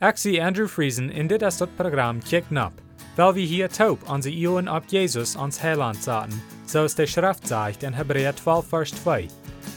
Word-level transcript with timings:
Zie 0.00 0.40
Andrew 0.40 0.66
Friesen 0.66 1.10
in 1.10 1.26
dit 1.26 1.42
is 1.42 1.56
dat 1.56 1.76
programma 1.76 2.20
Kick 2.24 2.50
Nap, 2.50 2.72
weil 3.16 3.34
wir 3.34 3.46
hier 3.46 3.68
taub 3.68 4.08
onze 4.08 4.30
Ioen 4.30 4.68
op 4.68 4.84
Jesus 4.86 5.36
ons 5.36 5.60
Heiland 5.60 6.02
zaten, 6.02 6.42
zoals 6.64 6.94
de 6.94 7.06
Schrift 7.06 7.46
zegt 7.46 7.82
in 7.82 7.92
Hebräer 7.92 8.34
12 8.34 8.68
vers 8.68 8.90
2. 8.90 9.28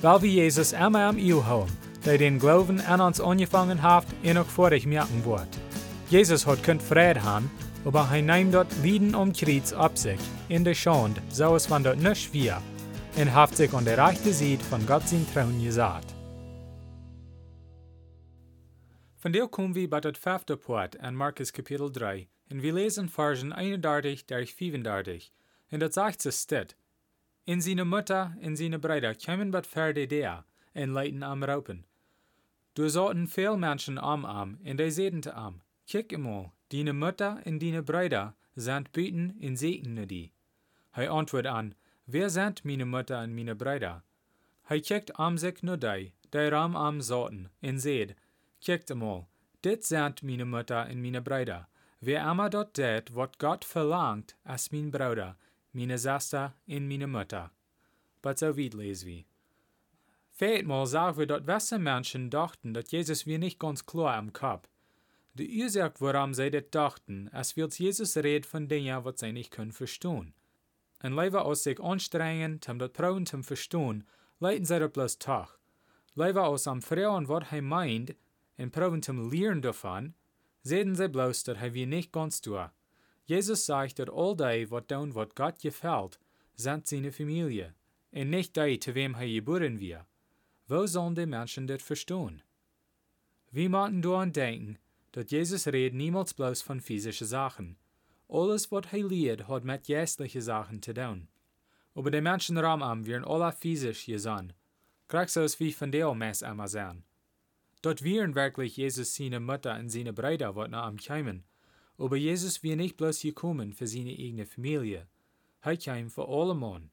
Weil 0.00 0.20
wir 0.20 0.30
Jesus 0.30 0.72
immer 0.72 1.06
am 1.06 1.18
Iu 1.18 1.42
houden, 1.42 1.76
der 2.04 2.18
den 2.18 2.38
Glauben 2.38 2.80
an 2.80 3.00
uns 3.00 3.20
angefangen 3.20 3.82
hat 3.82 4.06
en 4.22 4.38
ook 4.38 4.48
vorig 4.48 4.86
merken 4.86 5.22
wordt. 5.22 5.58
Jesus 6.08 6.46
hat 6.46 6.62
kunt 6.62 6.82
vrede 6.82 7.20
haben, 7.20 7.50
aber 7.84 8.08
hij 8.08 8.22
neemt 8.22 8.52
dort 8.52 8.72
Lieden 8.82 9.14
um 9.14 9.32
Kreuz 9.32 9.72
ab 9.72 9.98
sich, 9.98 10.20
in 10.48 10.64
der 10.64 10.74
Schande, 10.74 11.20
so 11.28 11.54
es 11.54 11.68
van 11.68 11.82
dort 11.82 12.00
nicht 12.00 12.32
wir, 12.32 12.62
und 13.16 13.34
haft 13.34 13.56
sich 13.56 13.74
an 13.74 13.84
der 13.84 13.98
rechte 13.98 14.32
Seite 14.32 14.64
von 14.64 14.86
Gott 14.86 15.08
sein 15.08 15.26
Trauen 15.34 15.62
gesagt. 15.62 16.15
Der 19.28 19.48
kommen 19.48 19.74
wir 19.74 19.90
bei 19.90 20.00
das 20.00 20.18
fünfte 20.18 20.56
Part 20.56 21.00
an 21.00 21.16
Markus 21.16 21.52
Kapitel 21.52 21.90
3, 21.90 22.28
und 22.48 22.62
wir 22.62 22.72
lesen 22.72 23.08
Versen 23.08 23.52
31 23.52 24.24
durch 24.26 24.54
35, 24.54 25.32
und 25.72 25.80
das 25.80 25.94
sagt 25.94 26.24
es 26.26 26.44
steht, 26.44 26.76
In 27.44 27.60
seine 27.60 27.84
Mutter 27.84 28.36
in 28.40 28.54
seine 28.54 28.78
Brüder 28.78 29.16
kämen 29.16 29.50
bad 29.50 29.66
Pferde 29.66 30.06
der, 30.06 30.44
en 30.74 30.92
leiten 30.92 31.24
am 31.24 31.42
Raupen. 31.42 31.84
Du 32.74 32.88
sollten 32.88 33.26
viel 33.26 33.56
Menschen 33.56 33.98
am 33.98 34.24
am, 34.24 34.58
und 34.64 34.78
die 34.78 34.90
sedente 34.92 35.34
am. 35.34 35.60
Kijk 35.88 36.12
emo, 36.12 36.52
deine 36.70 36.92
Mutter 36.92 37.40
und 37.44 37.60
deine 37.60 37.82
Brüder 37.82 38.36
sind 38.54 38.92
büten 38.92 39.36
in 39.40 39.56
segnen 39.56 40.06
die. 40.06 40.30
Hij 40.92 41.10
antwoordt 41.10 41.46
an, 41.46 41.74
wer 42.06 42.30
sind 42.30 42.64
meine 42.64 42.86
Mutter 42.86 43.22
und 43.22 43.34
meine 43.34 43.56
Brüder? 43.56 44.04
Hij 44.62 44.80
kijkt 44.80 45.18
am 45.18 45.36
sich 45.36 45.62
nur 45.62 45.78
die, 45.78 46.12
die 46.32 46.48
ram 46.48 46.76
am 46.76 47.00
sollten, 47.00 47.48
en 47.60 47.80
seht, 47.80 48.14
kijkt 48.66 48.90
emo, 48.90 49.28
dit 49.62 49.84
sind 49.84 50.22
meine 50.24 50.44
Mutter 50.44 50.88
und 50.90 51.00
meine 51.00 51.22
Brüder. 51.22 51.68
Wer 52.00 52.28
immer 52.30 52.50
dort 52.50 52.76
det, 52.76 53.14
wat 53.14 53.38
Gott 53.38 53.64
verlangt, 53.64 54.34
als 54.42 54.72
mein 54.72 54.90
Bruder, 54.90 55.36
meine 55.72 55.96
Schwester 55.96 56.52
und 56.66 56.88
meine 56.88 57.06
Mutter. 57.06 57.52
But 58.22 58.38
so 58.38 58.56
weit 58.58 58.74
lesen 58.74 59.06
wir. 59.08 59.24
Viermal 60.32 60.86
sagen 60.86 61.16
wir, 61.16 61.26
dass 61.26 61.46
gewisse 61.46 61.78
Menschen 61.78 62.28
dachten, 62.28 62.74
dass 62.74 62.90
Jesus 62.90 63.24
wir 63.24 63.38
nicht 63.38 63.60
ganz 63.60 63.86
klar 63.86 64.16
am 64.16 64.32
Kopf. 64.32 64.68
Die 65.34 65.62
Ursache, 65.62 65.94
warum 66.00 66.34
sie 66.34 66.50
das 66.50 66.64
dachten, 66.70 67.30
es 67.32 67.56
wird 67.56 67.78
Jesus 67.78 68.16
redet 68.16 68.46
von 68.46 68.66
Dingen, 68.66 69.04
was 69.04 69.20
sie 69.20 69.32
nicht 69.32 69.52
können 69.52 69.72
verstehen. 69.72 70.34
Und 71.02 71.16
lieber 71.16 71.44
aus 71.44 71.62
sich 71.62 71.78
anstrengen, 71.78 72.60
um 72.68 72.78
das 72.80 72.92
Trauen 72.92 73.26
zum 73.26 73.44
Verstehen, 73.44 74.04
leiten 74.40 74.64
sie 74.64 74.80
das 74.80 74.90
bloß 74.90 75.18
Tag. 75.18 75.56
Lieber 76.16 76.48
aus 76.48 76.66
am 76.66 76.82
Frauen, 76.82 77.28
was 77.28 77.44
er 77.52 77.62
meint, 77.62 78.16
und 78.58 78.72
proben 78.72 79.02
zum 79.02 79.30
Lehren 79.30 79.62
davon, 79.62 80.14
sehen 80.62 80.94
sie 80.94 81.08
bloß, 81.08 81.44
dass 81.44 81.74
wir 81.74 81.86
nicht 81.86 82.12
ganz 82.12 82.40
tun. 82.40 82.70
Jesus 83.24 83.66
sagt, 83.66 83.98
dass 83.98 84.08
all 84.08 84.36
die, 84.36 84.70
was 84.70 84.86
tun, 84.86 85.14
was 85.14 85.34
Gott 85.34 85.60
gefällt, 85.60 86.18
sind 86.54 86.86
seine 86.86 87.12
Familie, 87.12 87.74
und 88.12 88.30
nicht 88.30 88.56
die, 88.56 88.78
zu 88.78 88.94
wem 88.94 89.14
er 89.14 89.26
geboren 89.26 89.80
wird. 89.80 90.06
Wo 90.68 90.86
sollen 90.86 91.14
die 91.14 91.26
Menschen 91.26 91.66
das 91.66 91.82
verstehen? 91.82 92.42
Wir 93.50 93.68
müssen 93.68 94.02
daran 94.02 94.32
denken, 94.32 94.78
dass 95.12 95.30
Jesus 95.30 95.66
redet 95.66 95.94
niemals 95.94 96.34
bloß 96.34 96.62
von 96.62 96.80
physischen 96.80 97.26
Sachen. 97.26 97.78
Alles, 98.28 98.70
was 98.72 98.92
er 98.92 99.04
lehrt, 99.04 99.48
hat 99.48 99.64
mit 99.64 99.86
geistlichen 99.86 100.42
Sachen 100.42 100.82
zu 100.82 100.92
tun. 100.92 101.28
Aber 101.94 102.10
die 102.10 102.20
Menschen 102.20 102.58
Ramam 102.58 103.06
werden 103.06 103.24
alle 103.24 103.52
physisch 103.52 104.06
gesehen. 104.06 104.52
Kriegst 105.08 105.34
so 105.34 105.46
wie 105.60 105.72
von 105.72 105.92
der 105.92 106.12
Mess 106.14 106.42
einmal 106.42 106.68
sein. 106.68 107.04
Dort 107.86 108.02
wären 108.02 108.34
wirklich 108.34 108.76
Jesus 108.76 109.14
seine 109.14 109.38
Mutter 109.38 109.78
und 109.78 109.90
seine 109.90 110.12
Brüder, 110.12 110.56
was 110.56 110.68
nach 110.68 110.90
ihm 110.90 110.96
kämen. 110.96 111.44
Aber 111.98 112.16
Jesus 112.16 112.64
wird 112.64 112.78
nicht 112.78 112.96
bloß 112.96 113.22
gekommen 113.22 113.72
für 113.72 113.86
seine 113.86 114.10
eigene 114.10 114.44
Familie. 114.44 115.06
Er 115.60 115.76
kam 115.76 116.10
für 116.10 116.26
alle 116.26 116.56
Mann. 116.56 116.90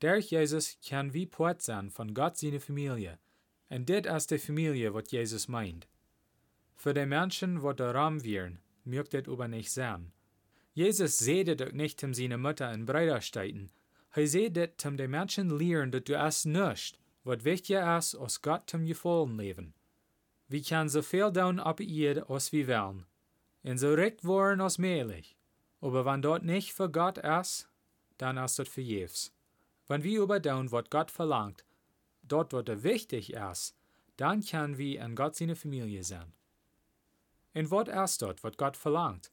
Durch 0.00 0.32
Jesus 0.32 0.76
kann 0.84 1.14
wie 1.14 1.26
Port 1.26 1.62
sein 1.62 1.88
von 1.88 2.14
Gott 2.14 2.36
seine 2.36 2.58
Familie. 2.58 3.20
Und 3.68 3.88
dit 3.88 4.06
ist 4.06 4.32
die 4.32 4.38
Familie, 4.38 4.92
was 4.92 5.12
Jesus 5.12 5.46
meint. 5.46 5.86
Für 6.74 6.94
die 6.94 7.06
Menschen, 7.06 7.62
wo 7.62 7.72
der 7.72 7.94
Raum 7.94 8.24
wären, 8.24 8.58
mögt 8.82 9.14
das 9.14 9.28
aber 9.28 9.46
nicht 9.46 9.70
sein. 9.70 10.10
Jesus 10.72 11.16
seht 11.16 11.60
doch 11.60 11.70
nicht 11.70 12.02
um 12.02 12.12
seine 12.12 12.38
Mutter 12.38 12.72
und 12.72 12.86
Brüder 12.86 13.20
steiten. 13.20 13.70
Er 14.10 14.26
seht 14.26 14.56
das 14.56 14.84
um 14.84 14.96
die 14.96 15.06
Menschen 15.06 15.56
lehren, 15.56 15.92
dass 15.92 16.02
du 16.02 16.18
es 16.18 16.44
nicht, 16.44 16.98
was 17.22 17.44
wichtiger 17.44 17.98
ist, 17.98 18.16
als 18.16 18.42
Gott 18.42 18.68
zum 18.68 18.84
Gefallen 18.84 19.38
leben. 19.38 19.74
Wir 20.48 20.62
können 20.62 20.88
so 20.88 21.02
viel 21.02 21.32
tun 21.32 21.58
ab 21.58 21.80
ihr, 21.80 22.28
als 22.30 22.52
wir 22.52 22.68
wollen, 22.68 23.06
und 23.62 23.78
so 23.78 23.94
recht 23.94 24.24
worden 24.24 24.60
als 24.60 24.78
möglich. 24.78 25.36
Aber 25.80 26.04
wenn 26.04 26.22
dort 26.22 26.44
nicht 26.44 26.72
für 26.72 26.90
Gott 26.90 27.18
ist, 27.18 27.68
dann 28.18 28.36
ist 28.36 28.58
das 28.58 28.68
vergebens. 28.68 29.32
Wenn 29.86 30.02
wir 30.02 30.22
über 30.22 30.40
tun, 30.40 30.70
was 30.72 30.90
Gott 30.90 31.10
verlangt, 31.10 31.64
dort, 32.22 32.52
wo 32.52 32.60
er 32.60 32.82
wichtig 32.82 33.32
ist, 33.32 33.76
dann 34.16 34.44
können 34.44 34.78
wir 34.78 35.04
in 35.04 35.16
Gott 35.16 35.36
seine 35.36 35.56
Familie 35.56 36.04
sein. 36.04 36.32
Und 37.54 37.70
was 37.70 37.88
ist 37.88 38.22
dort, 38.22 38.42
was 38.42 38.56
Gott 38.56 38.76
verlangt? 38.76 39.30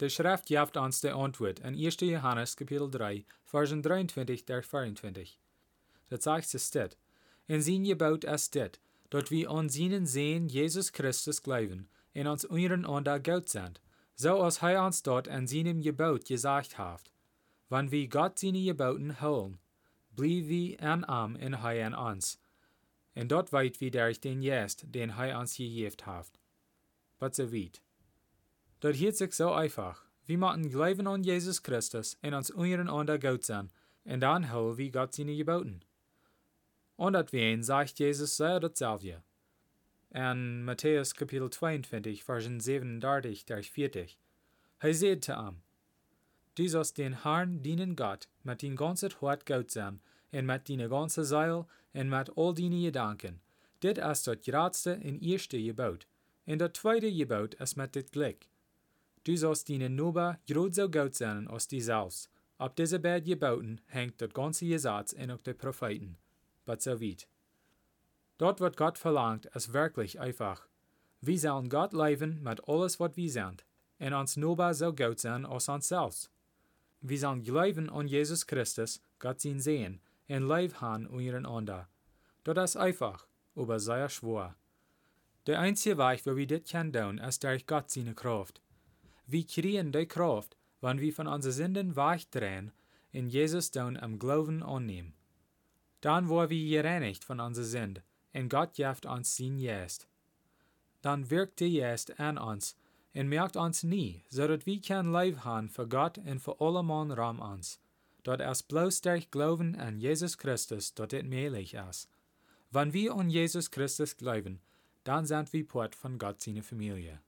Die 0.00 0.10
Schrift 0.10 0.46
gibt 0.46 0.76
uns 0.76 1.00
die 1.00 1.08
Antwort 1.08 1.60
in 1.60 1.74
1. 1.74 1.96
Johannes 2.00 2.56
Kapitel 2.56 2.90
3, 2.90 3.24
Versen 3.44 3.82
23 3.82 4.44
durch 4.44 4.66
24. 4.66 5.38
Das 6.08 6.24
sagt 6.24 6.54
es 6.54 6.70
dit. 6.70 6.98
In 7.46 7.62
sein 7.62 7.84
Gebot 7.84 8.24
ist 8.24 8.54
dit, 8.54 8.80
dort 9.10 9.30
wir 9.30 9.50
an 9.50 9.68
seinen 9.68 10.06
Sehen 10.06 10.48
Jesus 10.48 10.92
Christus 10.92 11.42
glauben, 11.42 11.88
in 12.12 12.26
uns 12.26 12.44
unseren 12.44 12.84
Ander 12.84 13.20
Gott 13.20 13.48
sind, 13.48 13.80
so 14.14 14.40
als 14.40 14.62
er 14.62 14.84
uns 14.84 15.02
dort 15.02 15.26
in 15.28 15.46
seinem 15.46 15.82
Gebot 15.82 16.24
gesagt 16.24 16.78
hat. 16.78 17.10
Wenn 17.68 17.90
wir 17.90 18.08
Gott 18.08 18.38
seine 18.38 18.62
Geboten 18.62 19.20
holen, 19.20 19.58
blieb 20.10 20.48
wir 20.48 20.80
an 20.80 21.04
ihm 21.04 21.36
und 21.36 21.52
er 21.54 21.86
an 21.86 21.94
uns. 21.94 22.40
Und 23.14 23.32
dort 23.32 23.52
weit 23.52 23.80
wir 23.80 23.90
durch 23.90 24.20
den 24.20 24.42
Jest, 24.42 24.84
den 24.94 25.10
er 25.10 25.38
uns 25.38 25.56
gegeben 25.56 25.96
hat. 26.04 26.30
Was 27.18 27.36
so 27.36 27.52
weit. 27.52 27.80
Das 28.80 28.96
hielt 28.96 29.16
sich 29.16 29.32
so 29.32 29.52
einfach. 29.52 30.02
Wir 30.26 30.38
machen 30.38 30.68
glauben 30.68 31.06
an 31.06 31.22
Jesus 31.22 31.62
Christus 31.62 32.18
und 32.22 32.34
uns 32.34 32.50
unseren 32.50 32.88
Ander 32.88 33.18
Gott 33.18 33.44
sein, 33.44 33.70
und 34.04 34.20
dann 34.20 34.52
holen 34.52 34.76
wir 34.76 34.90
Gott 34.90 35.14
seine 35.14 35.36
Geboten. 35.36 35.80
Und 36.96 37.12
dat 37.12 37.32
wen 37.32 37.62
sagt 37.62 37.98
Jesus 37.98 38.36
sehr 38.36 38.60
dasselbe. 38.60 39.22
In 40.10 40.64
Matthäus 40.64 41.14
Kapitel 41.14 41.50
22, 41.50 42.24
Versen 42.24 42.58
37 42.58 43.44
durch 43.44 43.70
40. 43.70 44.18
Er 44.80 44.94
sagt 44.94 45.24
zu 45.24 45.32
ihm, 45.32 45.62
Du 46.54 46.66
sollst 46.68 46.96
den 46.96 47.22
Herrn 47.22 47.62
dienen 47.62 47.96
Gott 47.96 48.28
mit 48.42 48.62
dein 48.62 48.76
ganzes 48.76 49.20
Hort 49.20 49.44
Gott 49.44 49.70
sein, 49.70 50.00
und 50.32 50.46
mit 50.46 50.68
deiner 50.70 50.88
ganzen 50.88 51.24
Seele, 51.24 51.66
und 51.92 52.08
mit 52.08 52.30
all 52.34 52.54
deine 52.54 52.80
Gedanken. 52.80 53.40
Dit 53.82 53.98
ist 53.98 54.26
das 54.26 54.40
geradste 54.40 54.94
und 54.96 55.22
erste 55.22 55.62
Gebot. 55.62 56.06
Und 56.46 56.60
das 56.60 56.72
zweite 56.72 57.12
Gebot 57.12 57.54
ist 57.54 57.76
mit 57.76 57.94
dit 57.94 58.10
Glück. 58.10 58.38
Du 59.24 59.36
sollst 59.36 59.68
deinen 59.68 59.96
Nober 59.96 60.38
grad 60.48 60.74
so 60.74 60.88
gut 60.88 61.14
sein 61.14 61.46
als 61.48 61.68
die 61.68 61.82
selbst. 61.82 62.30
Ab 62.56 62.74
diese 62.76 63.00
beiden 63.00 63.28
Geboten 63.28 63.80
hängt 63.88 64.22
das 64.22 64.32
ganze 64.32 64.66
Gesetz 64.66 65.12
und 65.12 65.30
auch 65.30 65.42
die 65.42 65.52
Propheten. 65.52 66.16
So 66.78 67.00
weit. 67.00 67.28
Dort, 68.38 68.60
was 68.60 68.76
Gott 68.76 68.98
verlangt, 68.98 69.46
ist 69.46 69.72
wirklich 69.72 70.20
einfach. 70.20 70.66
Wir 71.20 71.38
sollen 71.38 71.70
Gott 71.70 71.92
leben 71.92 72.42
mit 72.42 72.68
alles, 72.68 73.00
was 73.00 73.16
wir 73.16 73.30
sind, 73.30 73.64
und 73.98 74.12
uns 74.12 74.36
Nober 74.36 74.74
so 74.74 74.92
gut 74.92 75.18
sein 75.18 75.46
als 75.46 75.68
uns 75.68 75.88
selbst. 75.88 76.30
Wir 77.00 77.18
sollen 77.18 77.42
glauben 77.42 77.88
an 77.88 78.08
Jesus 78.08 78.46
Christus, 78.46 79.00
Gott 79.18 79.40
sein 79.40 79.60
sehen, 79.60 80.00
und 80.28 80.42
Leib 80.42 80.80
haben 80.80 81.06
untereinander. 81.06 81.88
Das 82.44 82.70
ist 82.70 82.76
einfach, 82.76 83.26
aber 83.54 83.80
sehr 83.80 84.08
schwer. 84.08 84.54
Der 85.46 85.60
einzige 85.60 85.96
Weg, 85.98 86.26
wo 86.26 86.36
wir 86.36 86.46
das 86.46 86.70
können 86.70 86.92
tun, 86.92 87.18
ist 87.18 87.42
durch 87.42 87.66
Gott 87.66 87.90
seine 87.90 88.14
Kraft. 88.14 88.60
Wir 89.26 89.46
kriegen 89.46 89.92
die 89.92 90.06
Kraft, 90.06 90.56
wenn 90.80 91.00
wir 91.00 91.12
von 91.12 91.26
unseren 91.26 91.52
Sünden 91.52 91.96
wegdrehen, 91.96 92.72
in 93.12 93.28
Jesus 93.28 93.70
dann 93.70 93.96
am 93.96 94.18
Glauben 94.18 94.62
annehmen. 94.62 95.15
Dann 96.00 96.28
wo 96.28 96.48
wir 96.48 96.82
gereinigt 96.82 97.24
von 97.24 97.40
unserer 97.40 97.64
Sünde, 97.64 98.02
und 98.34 98.48
Gott 98.48 98.74
gibt 98.74 99.06
uns 99.06 99.36
sein 99.36 99.58
Jest. 99.58 100.06
Dann 101.02 101.30
wirkt 101.30 101.60
der 101.60 101.68
Jest 101.68 102.18
an 102.20 102.38
uns, 102.38 102.76
und 103.14 103.28
merkt 103.28 103.56
uns 103.56 103.82
nie, 103.82 104.24
so 104.28 104.46
dass 104.46 104.66
wir 104.66 104.80
kein 104.80 105.10
Leib 105.10 105.38
haben 105.44 105.70
für 105.70 105.88
Gott 105.88 106.18
und 106.18 106.40
für 106.40 106.60
alle 106.60 106.82
Mann 106.82 107.10
rum 107.10 107.40
uns. 107.40 107.80
Dort 108.22 108.42
ist 108.42 108.64
bloß 108.64 109.00
durch 109.00 109.30
Glauben 109.30 109.74
an 109.76 110.00
Jesus 110.00 110.36
Christus, 110.36 110.92
dort 110.94 111.12
es 111.12 111.22
möglich 111.22 111.74
ist. 111.74 112.10
Wenn 112.70 112.92
wir 112.92 113.14
an 113.14 113.30
Jesus 113.30 113.70
Christus 113.70 114.16
glauben, 114.16 114.60
dann 115.04 115.24
sind 115.24 115.52
wir 115.52 115.66
Port 115.66 115.94
von 115.94 116.18
Gott 116.18 116.42
seine 116.42 116.62
Familie. 116.62 117.20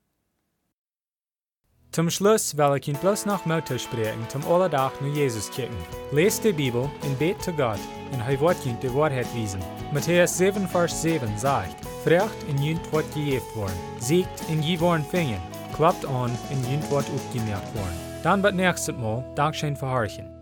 Zum 1.91 2.11
Schluss 2.11 2.57
will 2.57 2.77
ich 2.77 2.87
Ihnen 2.87 2.99
bloß 2.99 3.27
noch 3.27 3.47
Mutter 3.47 3.79
sprechen, 3.79 4.29
zum 4.29 4.47
Allerdach 4.47 4.93
nur 5.01 5.13
Jesus 5.13 5.51
kicken. 5.51 5.77
Lest 6.13 6.45
die 6.45 6.53
Bibel 6.53 6.89
und 7.03 7.19
bet 7.19 7.43
zu 7.43 7.53
Gott, 7.53 7.81
und 8.13 8.21
er 8.21 8.41
wird 8.41 8.65
Ihnen 8.67 8.79
die 8.81 8.95
Wahrheit 8.95 9.27
wiesen. 9.35 9.61
Matthäus 9.93 10.37
7, 10.37 10.69
Vers 10.69 11.03
7 11.03 11.39
sagt, 11.39 11.75
Vrecht 12.05 12.43
in 12.49 12.63
junt 12.63 12.93
wat 12.93 13.05
geeft 13.15 13.57
worden. 13.57 13.79
Siegt 13.99 14.49
in 14.49 14.63
je 14.63 14.79
worden 14.79 15.05
vingen. 15.11 15.41
Klappt 15.75 16.05
an 16.07 16.31
in 16.51 16.71
junt 16.71 16.91
wat 16.91 17.07
opgemerkt 17.11 17.75
worden. 17.75 17.99
Dan 18.23 18.43
wat 18.43 18.55
nächstes 18.55 18.97
Mal 18.97 19.25
Dankeschön 19.35 19.77
für 19.77 19.91
Horchen. 19.91 20.38